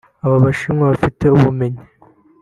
[0.25, 1.81] aba Bashinwa bafite ubumenyi